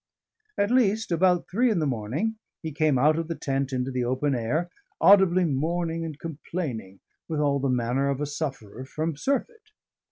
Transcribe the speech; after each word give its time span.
At 0.57 0.71
least, 0.71 1.11
about 1.11 1.47
three 1.47 1.69
in 1.69 1.77
the 1.77 1.85
morning, 1.85 2.37
he 2.63 2.71
came 2.71 2.97
out 2.97 3.19
of 3.19 3.27
the 3.27 3.35
tent 3.35 3.71
into 3.71 3.91
the 3.91 4.03
open 4.03 4.33
air, 4.33 4.71
audibly 4.99 5.45
mourning 5.45 6.03
and 6.03 6.17
complaining, 6.17 7.01
with 7.27 7.39
all 7.39 7.59
the 7.59 7.69
manner 7.69 8.09
of 8.09 8.19
a 8.19 8.25
sufferer 8.25 8.83
from 8.83 9.15
surfeit. 9.15 9.69